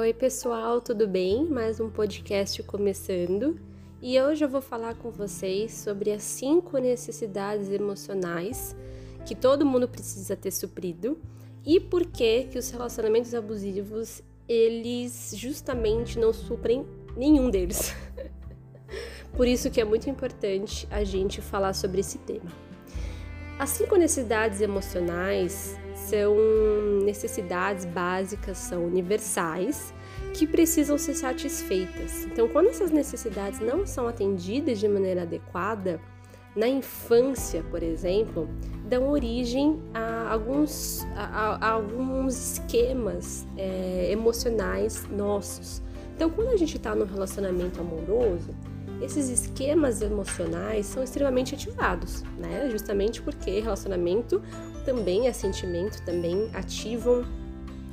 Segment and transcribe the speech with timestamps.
[0.00, 1.44] Oi, pessoal, tudo bem?
[1.46, 3.58] Mais um podcast começando.
[4.00, 8.76] E hoje eu vou falar com vocês sobre as cinco necessidades emocionais
[9.26, 11.18] que todo mundo precisa ter suprido
[11.66, 16.86] e por que que os relacionamentos abusivos eles justamente não suprem
[17.16, 17.92] nenhum deles.
[19.36, 22.52] por isso que é muito importante a gente falar sobre esse tema.
[23.58, 25.76] As cinco necessidades emocionais
[26.08, 26.36] são
[27.04, 29.92] necessidades básicas, são universais,
[30.34, 32.24] que precisam ser satisfeitas.
[32.24, 36.00] Então, quando essas necessidades não são atendidas de maneira adequada,
[36.56, 38.48] na infância, por exemplo,
[38.84, 45.82] dão origem a alguns, a, a alguns esquemas é, emocionais nossos.
[46.16, 48.50] Então, quando a gente está num relacionamento amoroso,
[49.00, 52.68] esses esquemas emocionais são extremamente ativados, né?
[52.70, 54.42] Justamente porque relacionamento
[54.84, 57.24] também é sentimento, também ativam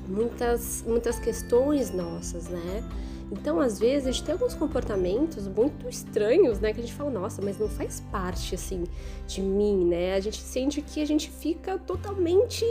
[0.07, 2.83] muitas, muitas questões nossas, né?
[3.31, 6.73] Então, às vezes, a gente tem alguns comportamentos muito estranhos, né?
[6.73, 8.83] Que a gente fala, nossa, mas não faz parte, assim,
[9.27, 10.15] de mim, né?
[10.15, 12.63] A gente sente que a gente fica totalmente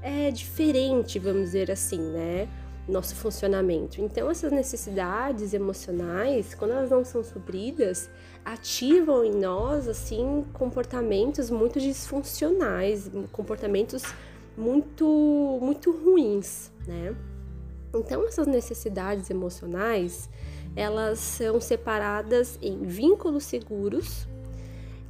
[0.00, 2.48] é, diferente, vamos dizer assim, né?
[2.88, 4.00] Nosso funcionamento.
[4.00, 8.08] Então, essas necessidades emocionais, quando elas não são supridas,
[8.44, 14.04] ativam em nós assim comportamentos muito disfuncionais, comportamentos
[14.56, 17.14] muito muito ruins, né?
[17.94, 20.28] Então, essas necessidades emocionais,
[20.76, 24.28] elas são separadas em vínculos seguros,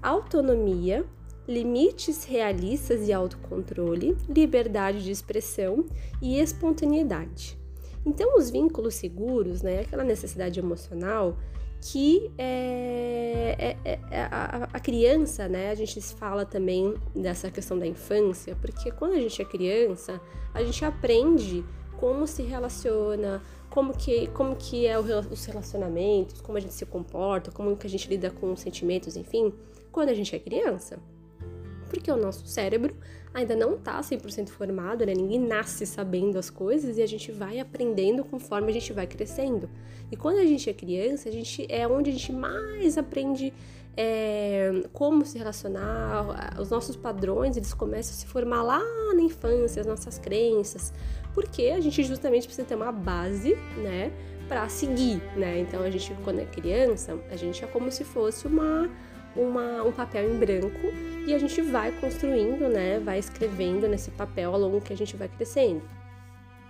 [0.00, 1.04] autonomia,
[1.48, 5.84] limites realistas e autocontrole, liberdade de expressão
[6.22, 7.58] e espontaneidade.
[8.06, 11.36] Então, os vínculos seguros, né, aquela necessidade emocional
[11.80, 17.78] que é, é, é, é a, a, criança, né, a gente fala também dessa questão
[17.78, 20.20] da infância, porque quando a gente é criança,
[20.54, 21.64] a gente aprende
[21.98, 26.86] como se relaciona, como que, como que é o, os relacionamentos, como a gente se
[26.86, 29.52] comporta, como que a gente lida com os sentimentos, enfim,
[29.92, 30.98] quando a gente é criança.
[31.90, 32.96] Porque o nosso cérebro
[33.36, 35.12] ainda não está 100% formado, né?
[35.14, 39.68] Ninguém nasce sabendo as coisas e a gente vai aprendendo conforme a gente vai crescendo.
[40.10, 43.52] E quando a gente é criança, a gente é onde a gente mais aprende
[43.94, 48.80] é, como se relacionar, os nossos padrões eles começam a se formar lá
[49.14, 50.92] na infância, as nossas crenças,
[51.34, 54.12] porque a gente justamente precisa ter uma base, né,
[54.48, 55.58] para seguir, né?
[55.58, 58.88] Então a gente quando é criança, a gente é como se fosse uma
[59.36, 60.92] uma, um papel em branco
[61.26, 62.98] e a gente vai construindo, né?
[62.98, 65.82] Vai escrevendo nesse papel ao longo que a gente vai crescendo.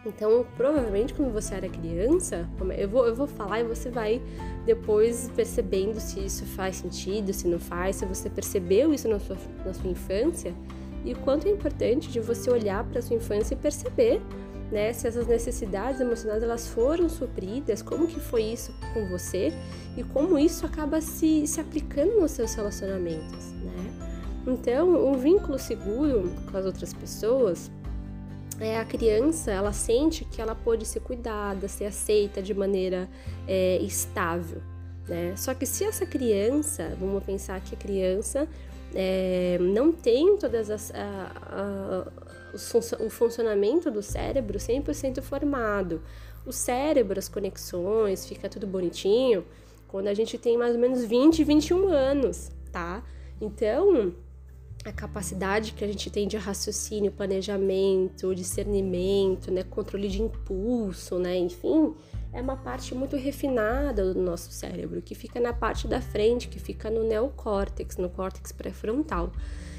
[0.05, 4.23] Então, provavelmente, quando você era criança, eu vou, eu vou falar e você vai
[4.65, 9.37] depois percebendo se isso faz sentido, se não faz, se você percebeu isso na sua,
[9.65, 10.55] na sua infância
[11.05, 14.21] e o quanto é importante de você olhar para a sua infância e perceber
[14.71, 14.93] né?
[14.93, 19.53] Se essas necessidades emocionais elas foram supridas, como que foi isso com você
[19.97, 24.07] e como isso acaba se, se aplicando nos seus relacionamentos, né?
[24.47, 27.71] Então, um vínculo seguro com as outras pessoas
[28.61, 33.09] é a criança, ela sente que ela pode ser cuidada, ser aceita de maneira
[33.47, 34.63] é, estável,
[35.09, 35.35] né?
[35.37, 38.49] Só que se essa criança, vamos pensar que a criança
[38.95, 42.26] é, não tem todas as a, a,
[42.99, 46.03] o funcionamento do cérebro 100% formado.
[46.45, 49.45] O cérebro, as conexões, fica tudo bonitinho
[49.89, 53.03] quando a gente tem mais ou menos 20, 21 anos, tá?
[53.41, 54.13] Então,
[54.85, 61.37] a capacidade que a gente tem de raciocínio, planejamento, discernimento, né, controle de impulso, né,
[61.37, 61.95] enfim,
[62.33, 66.59] é uma parte muito refinada do nosso cérebro, que fica na parte da frente, que
[66.59, 69.33] fica no neocórtex, no córtex pré-frontal.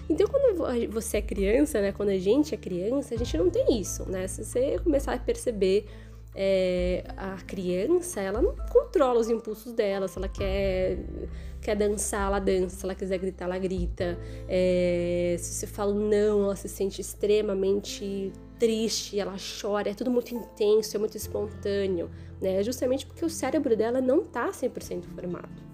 [0.10, 1.92] Então, quando você é criança, né?
[1.92, 4.28] Quando a gente é criança, a gente não tem isso, né?
[4.28, 5.86] Se você começar a perceber
[6.40, 10.08] é, a criança, ela não controla os impulsos dela.
[10.08, 11.00] Se ela quer,
[11.62, 12.78] quer dançar, ela dança.
[12.78, 14.18] Se ela quiser gritar, ela grita.
[14.48, 19.90] É, se você fala não, ela se sente extremamente triste, ela chora.
[19.90, 22.62] É tudo muito intenso, é muito espontâneo, né?
[22.64, 25.68] Justamente porque o cérebro dela não tá 100% formado.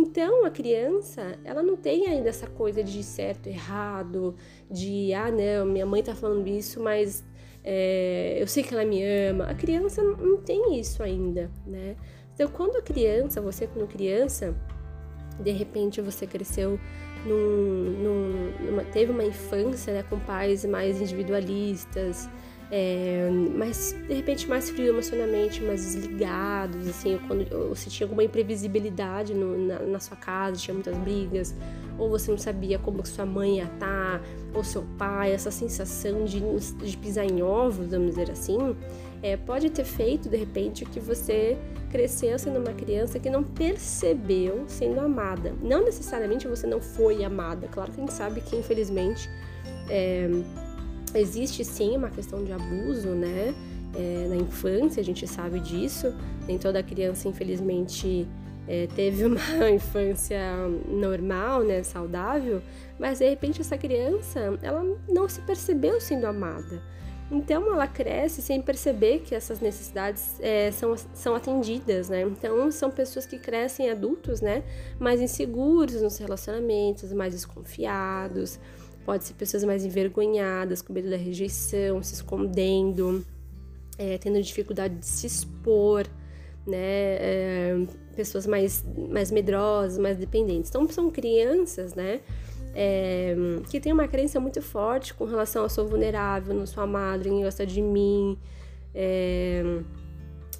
[0.00, 4.34] Então, a criança, ela não tem ainda essa coisa de certo, errado,
[4.70, 7.22] de ah, não, minha mãe tá falando isso, mas
[7.62, 9.44] é, eu sei que ela me ama.
[9.44, 11.96] A criança não, tem isso ainda, né?
[12.34, 14.56] Então, quando a criança, você quando criança,
[15.38, 16.80] de repente você cresceu
[17.26, 22.26] num, num, numa, teve uma infância né, com pais mais individualistas,
[22.70, 29.34] é, mas de repente mais frio emocionalmente, mais desligados, assim, quando você tinha alguma imprevisibilidade
[29.34, 31.54] no, na, na, sua casa, tinha muitas brigas,
[31.98, 34.24] ou você não sabia como sua mãe ia estar, tá,
[34.54, 38.76] ou seu pai, essa sensação de, de pisar em ovos, vamos dizer assim,
[39.20, 41.58] é, pode ter feito de repente que você
[41.90, 45.52] cresceu sendo uma criança que não percebeu sendo amada.
[45.60, 49.28] Não necessariamente você não foi amada, claro que a gente sabe que infelizmente
[49.88, 50.28] é,
[51.14, 53.54] existe sim uma questão de abuso, né?
[53.94, 56.14] É, na infância, a gente sabe disso.
[56.46, 58.28] Nem toda criança, infelizmente,
[58.68, 60.40] é, teve uma infância
[60.88, 62.62] normal, né, saudável,
[62.98, 66.80] mas de repente essa criança, ela não se percebeu sendo amada.
[67.32, 72.22] Então ela cresce sem perceber que essas necessidades é, são, são atendidas, né?
[72.22, 74.64] Então são pessoas que crescem adultos, né?
[74.98, 78.58] Mais inseguros nos relacionamentos, mais desconfiados,
[79.04, 83.24] pode ser pessoas mais envergonhadas, com medo da rejeição, se escondendo,
[83.98, 86.06] é, tendo dificuldade de se expor,
[86.66, 86.76] né?
[86.76, 90.70] É, pessoas mais, mais medrosas, mais dependentes.
[90.70, 92.20] Então são crianças, né?
[92.74, 93.34] é,
[93.68, 97.42] que tem uma crença muito forte com relação ao sou vulnerável, não sou amado, ninguém
[97.42, 98.38] gosta de mim.
[98.94, 99.62] É,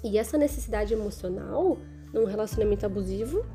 [0.03, 1.77] e essa necessidade emocional
[2.13, 3.45] num relacionamento abusivo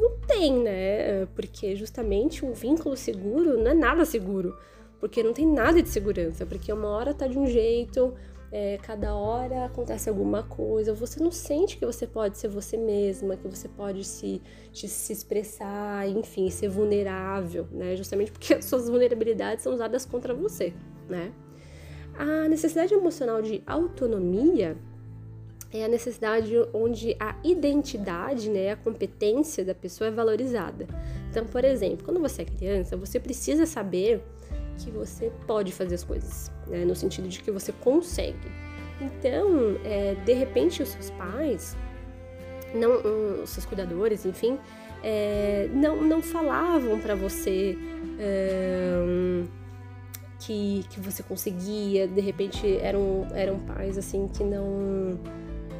[0.00, 1.26] não tem, né?
[1.34, 4.56] Porque justamente um vínculo seguro não é nada seguro.
[4.98, 6.44] Porque não tem nada de segurança.
[6.44, 8.14] Porque uma hora tá de um jeito,
[8.52, 13.36] é, cada hora acontece alguma coisa, você não sente que você pode ser você mesma,
[13.36, 14.42] que você pode se,
[14.72, 17.94] se expressar, enfim, ser vulnerável, né?
[17.94, 20.74] Justamente porque as suas vulnerabilidades são usadas contra você,
[21.08, 21.32] né?
[22.18, 24.76] A necessidade emocional de autonomia
[25.72, 30.86] é a necessidade onde a identidade, né, a competência da pessoa é valorizada.
[31.30, 34.20] Então, por exemplo, quando você é criança, você precisa saber
[34.78, 36.84] que você pode fazer as coisas, né?
[36.84, 38.50] no sentido de que você consegue.
[39.00, 41.76] Então, é, de repente, os seus pais,
[42.74, 44.58] não, um, os seus cuidadores, enfim,
[45.02, 47.76] é, não, não falavam para você
[50.40, 52.08] que, que você conseguia.
[52.08, 55.18] De repente, eram, eram pais assim que não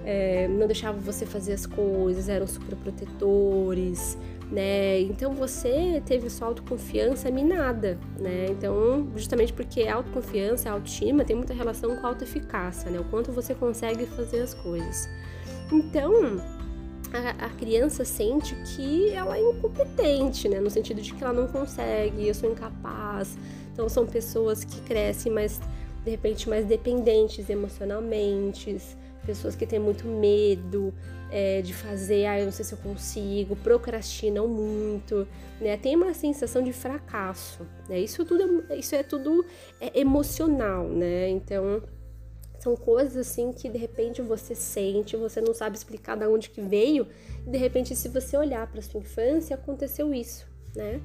[0.04, 4.16] é, não deixavam você fazer as coisas, eram super protetores,
[4.50, 5.00] né?
[5.00, 8.46] Então você teve sua autoconfiança minada, né?
[8.50, 12.98] Então, justamente porque autoconfiança, autoestima tem muita relação com a autoeficácia, né?
[12.98, 15.08] O quanto você consegue fazer as coisas.
[15.72, 16.40] Então,
[17.12, 20.60] a, a, criança sente que ela é incompetente, né?
[20.60, 23.36] No sentido de que ela não consegue, eu sou incapaz.
[23.72, 25.60] Então, são pessoas que crescem mais,
[26.04, 28.76] de repente, mais dependentes emocionalmente,
[29.24, 30.92] pessoas que têm muito medo
[31.30, 35.26] é, de fazer, ah, eu não sei se eu consigo, procrastinam muito,
[35.60, 35.76] né?
[35.76, 38.00] Tem uma sensação de fracasso, né?
[38.00, 39.44] Isso tudo, é, isso é tudo
[39.80, 41.28] é emocional, né?
[41.28, 41.82] Então
[42.58, 46.60] são coisas assim que de repente você sente, você não sabe explicar de onde que
[46.60, 47.06] veio,
[47.46, 51.00] e de repente se você olhar para sua infância aconteceu isso, né?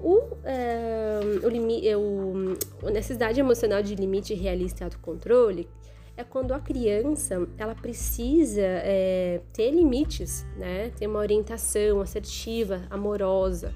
[0.00, 5.68] O, é, o, o, necessidade emocional de limite realista e autocontrole
[6.16, 10.90] é quando a criança ela precisa é, ter limites, né?
[10.90, 13.72] Ter uma orientação assertiva, amorosa.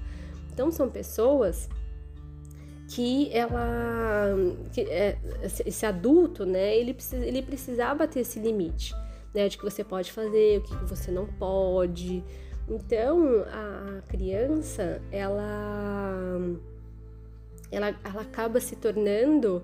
[0.53, 1.67] Então são pessoas
[2.89, 4.35] que ela,
[4.71, 5.17] que, é,
[5.65, 6.77] esse adulto, né?
[6.77, 8.93] Ele precisa, ele precisava ter esse limite,
[9.33, 9.47] né?
[9.47, 12.23] De que você pode fazer, o que você não pode.
[12.69, 16.37] Então a criança ela,
[17.71, 19.63] ela, ela acaba se tornando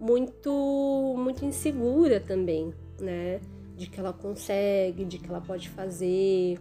[0.00, 3.40] muito muito insegura também, né?
[3.76, 6.58] De que ela consegue, de que ela pode fazer.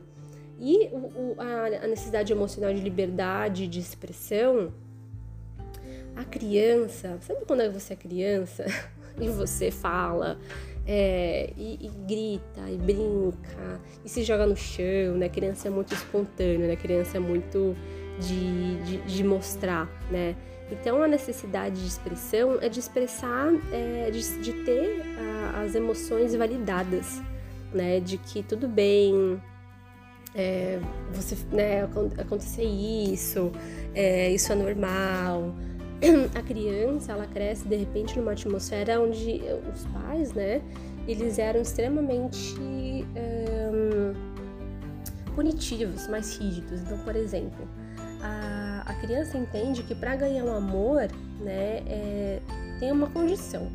[0.59, 4.73] E o, a, a necessidade emocional de liberdade, de expressão,
[6.15, 8.65] a criança, sabe quando você é criança
[9.21, 10.39] e você fala
[10.87, 15.25] é, e, e, grita e brinca e se joga no chão, né?
[15.25, 16.73] A criança é muito espontânea, né?
[16.73, 17.75] A criança é muito
[18.19, 20.35] de, de, de mostrar, né?
[20.71, 26.35] Então, a necessidade de expressão é de expressar, é, de, de, ter a, as emoções
[26.35, 27.21] validadas,
[27.73, 27.99] né?
[27.99, 29.41] De que tudo bem,
[30.35, 30.79] é,
[31.11, 31.83] você, né,
[32.17, 33.51] acontecer isso,
[33.95, 35.53] é, isso é normal.
[36.35, 39.41] A criança, ela cresce de repente numa atmosfera onde
[39.73, 40.61] os pais, né,
[41.07, 42.55] eles eram extremamente
[45.33, 46.81] punitivos, mais rígidos.
[46.81, 47.67] Então, por exemplo,
[48.97, 51.07] criança entende que para ganhar um amor,
[51.39, 52.41] né, é,
[52.79, 53.71] tem uma condição.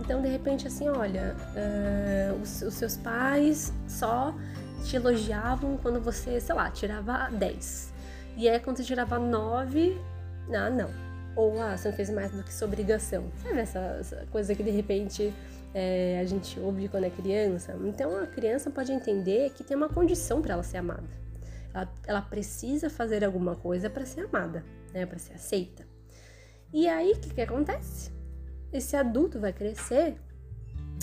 [0.00, 4.34] Então, de repente, assim, olha, uh, os, os, seus pais só
[4.84, 7.92] te elogiavam quando você, sei lá, tirava 10.
[8.36, 9.96] E aí, quando você tirava 9,
[10.52, 10.90] ah, não.
[11.36, 13.30] Ou, ah, você não fez mais do que sua obrigação.
[13.42, 15.32] Sabe essa, essa coisa que, de repente,
[15.72, 17.76] é, a gente ouve quando é criança?
[17.84, 21.21] Então, a criança pode entender que tem uma condição para ela ser amada
[21.74, 25.86] ela, ela precisa fazer alguma coisa para ser amada, né, para ser aceita.
[26.72, 28.10] E aí o que, que acontece?
[28.72, 30.16] Esse adulto vai crescer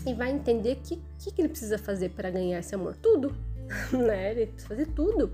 [0.06, 2.96] e vai entender que, que, que ele precisa fazer para ganhar esse amor.
[2.96, 3.36] Tudo,
[3.94, 4.32] né?
[4.32, 5.32] Ele precisa fazer tudo.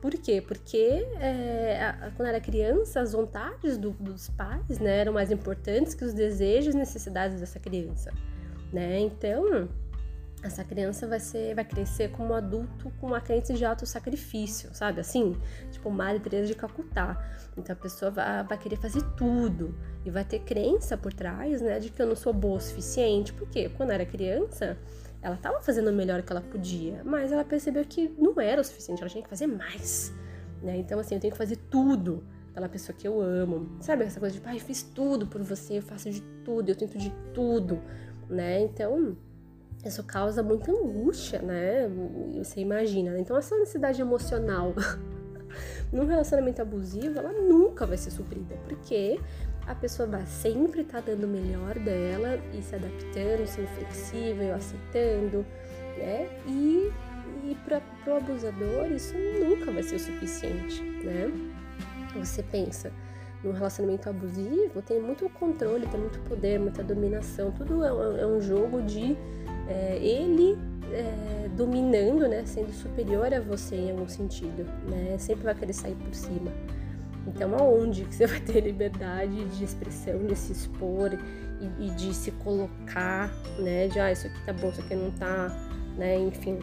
[0.00, 0.40] Por quê?
[0.40, 5.92] Porque é, a, quando era criança, as vontades do, dos pais né, eram mais importantes
[5.94, 8.12] que os desejos e necessidades dessa criança.
[8.72, 9.00] Né?
[9.00, 9.68] Então,
[10.42, 15.00] essa criança vai ser, vai crescer como adulto com uma crença de auto-sacrifício, sabe?
[15.00, 15.36] Assim,
[15.70, 17.22] tipo Maria Teresa de Calcutá.
[17.56, 21.78] Então a pessoa vai, vai, querer fazer tudo e vai ter crença por trás, né,
[21.80, 23.32] de que eu não sou boa o suficiente.
[23.32, 24.78] Porque quando era criança,
[25.20, 28.64] ela estava fazendo o melhor que ela podia, mas ela percebeu que não era o
[28.64, 30.12] suficiente, ela tinha que fazer mais,
[30.62, 30.76] né?
[30.76, 32.22] Então assim, eu tenho que fazer tudo
[32.54, 33.76] pela pessoa que eu amo.
[33.80, 36.76] Sabe essa coisa de, pai, eu fiz tudo por você, eu faço de tudo, eu
[36.76, 37.80] tento de tudo,
[38.28, 38.60] né?
[38.60, 39.16] Então,
[39.84, 41.88] isso causa muita angústia, né?
[42.36, 43.12] Você imagina.
[43.12, 43.20] Né?
[43.20, 44.74] Então, essa necessidade emocional
[45.92, 49.20] num relacionamento abusivo, ela nunca vai ser suprida, porque
[49.66, 54.54] a pessoa vai sempre estar tá dando o melhor dela e se adaptando, sendo flexível,
[54.54, 55.46] aceitando,
[55.96, 56.28] né?
[56.46, 56.90] E,
[57.44, 61.30] e para o abusador, isso nunca vai ser o suficiente, né?
[62.16, 62.90] Você pensa,
[63.44, 68.40] no relacionamento abusivo, tem muito controle, tem muito poder, muita dominação, tudo é, é um
[68.40, 69.16] jogo de
[69.68, 70.56] é, ele
[70.92, 75.94] é, dominando, né, sendo superior a você em algum sentido, né, sempre vai querer sair
[75.94, 76.50] por cima.
[77.26, 81.12] Então, aonde que você vai ter liberdade de expressão, de se expor
[81.60, 85.10] e, e, de se colocar, né, de ah, isso aqui tá bom, isso aqui não
[85.10, 85.48] tá,
[85.96, 86.58] né, enfim,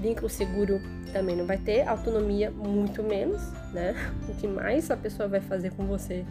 [0.00, 0.80] vínculo seguro
[1.12, 3.94] também não vai ter, autonomia muito menos, né,
[4.28, 6.24] o que mais a pessoa vai fazer com você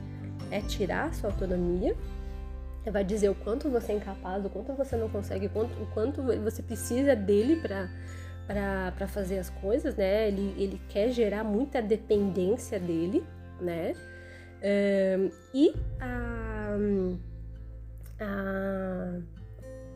[0.52, 1.96] é tirar sua autonomia,
[2.92, 5.88] vai dizer o quanto você é incapaz, o quanto você não consegue, o quanto, o
[5.88, 7.90] quanto você precisa dele para
[8.48, 10.28] para fazer as coisas, né?
[10.28, 13.24] Ele, ele quer gerar muita dependência dele,
[13.60, 13.94] né?
[14.62, 16.78] Um, e a,
[18.20, 19.20] a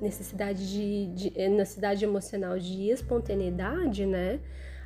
[0.02, 4.40] necessidade de, de, necessidade emocional de espontaneidade, né?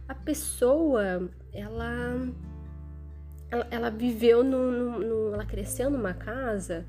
[0.08, 2.30] A pessoa, ela,
[3.50, 6.86] ela, ela viveu no, ela cresceu numa casa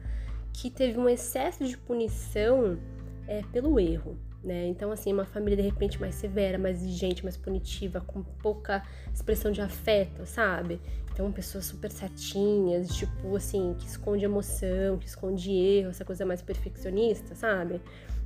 [0.55, 2.79] que teve um excesso de punição
[3.27, 4.17] é, pelo erro.
[4.43, 4.67] Né?
[4.69, 8.83] Então, assim, uma família de repente mais severa, mais exigente, mais punitiva, com pouca
[9.13, 10.81] expressão de afeto, sabe?
[11.13, 16.43] Então, pessoas super certinhas, tipo, assim, que esconde emoção, que esconde erro, essa coisa mais
[16.43, 17.81] perfeccionista, sabe?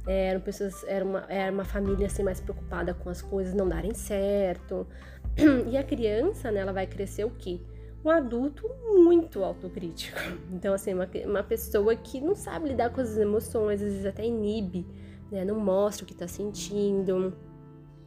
[0.07, 3.69] É, eram pessoas, era uma, era uma família, assim, mais preocupada com as coisas não
[3.69, 4.87] darem certo.
[5.71, 7.61] E a criança, né, ela vai crescer o quê?
[8.09, 10.19] Um adulto muito autocrítico.
[10.50, 14.25] Então, assim, uma, uma pessoa que não sabe lidar com as emoções, às vezes até
[14.25, 14.87] inibe,
[15.31, 15.45] né?
[15.45, 17.37] Não mostra o que tá sentindo.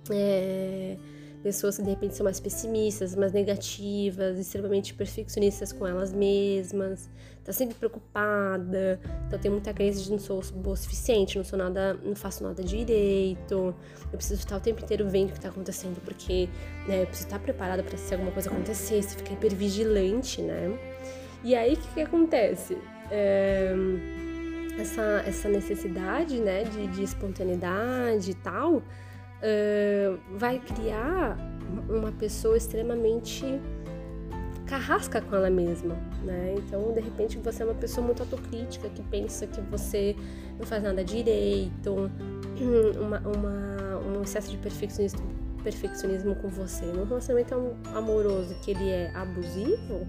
[0.10, 0.98] É,
[1.42, 7.10] pessoas que de repente são mais pessimistas, mais negativas, extremamente perfeccionistas com elas mesmas,
[7.44, 11.58] tá sempre preocupada, então tem muita crença de não sou boa o suficiente, não sou
[11.58, 13.76] nada, não faço nada direito,
[14.12, 16.48] eu preciso estar o tempo inteiro vendo o que tá acontecendo, porque
[16.88, 20.78] né, eu preciso estar preparada para se alguma coisa acontecer, se ficar hipervigilante, né?
[21.44, 22.78] E aí o que, que acontece?
[23.10, 23.74] É,
[24.80, 28.84] essa, essa necessidade né, de, de espontaneidade e tal
[29.42, 31.38] uh, vai criar
[31.90, 33.46] uma pessoa extremamente
[34.66, 36.56] carrasca com ela mesma, né?
[36.58, 40.16] Então, de repente, você é uma pessoa muito autocrítica, que pensa que você
[40.58, 42.10] não faz nada direito,
[42.98, 45.22] uma, uma, um excesso de perfeccionismo,
[45.62, 46.86] perfeccionismo com você.
[46.86, 47.54] Num relacionamento
[47.94, 50.08] amoroso que ele é abusivo,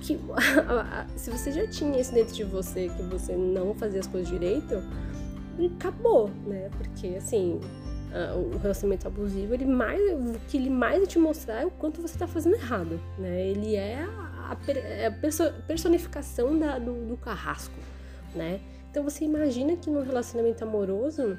[0.00, 0.16] que
[1.16, 4.80] se você já tinha isso dentro de você, que você não fazia as coisas direito,
[5.76, 6.70] acabou, né?
[6.78, 7.58] Porque, assim,
[8.34, 12.00] o relacionamento abusivo, ele mais, o que ele mais vai te mostrar é o quanto
[12.00, 13.46] você está fazendo errado, né?
[13.48, 15.10] Ele é a, a é
[15.66, 17.78] personificação da, do, do carrasco,
[18.34, 18.60] né?
[18.90, 21.38] Então você imagina que no relacionamento amoroso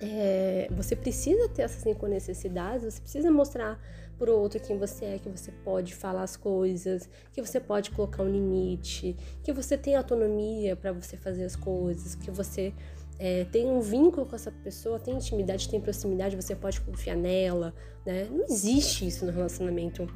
[0.00, 3.80] é, você precisa ter essas cinco necessidades, você precisa mostrar
[4.18, 8.22] pro outro quem você é, que você pode falar as coisas, que você pode colocar
[8.22, 12.74] um limite, que você tem autonomia para você fazer as coisas, que você
[13.18, 17.74] é, tem um vínculo com essa pessoa, tem intimidade, tem proximidade, você pode confiar nela,
[18.06, 18.28] né?
[18.30, 20.08] Não existe isso no relacionamento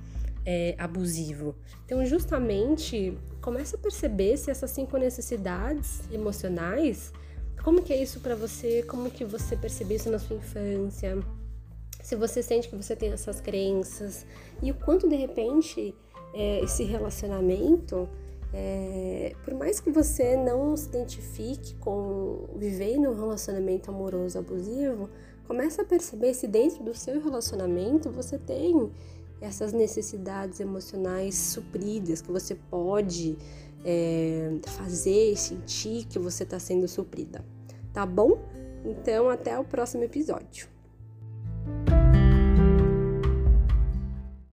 [0.47, 1.55] é, abusivo.
[1.85, 7.13] Então, justamente, começa a perceber se essas cinco necessidades emocionais,
[7.65, 11.19] como que é isso para você, como que você percebeu isso na sua infância,
[12.03, 14.27] se você sente que você tem essas crenças
[14.61, 15.95] e o quanto de repente
[16.35, 18.09] é, esse relacionamento
[18.53, 25.09] é, por mais que você não se identifique com viver num relacionamento amoroso abusivo,
[25.47, 28.91] começa a perceber se dentro do seu relacionamento você tem
[29.41, 33.37] essas necessidades emocionais supridas, que você pode
[33.85, 37.45] é, fazer e sentir que você está sendo suprida.
[37.93, 38.39] Tá bom?
[38.85, 40.69] Então, até o próximo episódio.